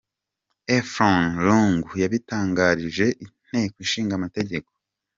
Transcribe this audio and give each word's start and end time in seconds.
Effron 0.77 1.19
Lungu, 1.45 1.91
yabitangarije 2.01 3.05
Inteko 3.23 3.75
Ishinga 3.85 4.13
amategeko. 4.19 4.69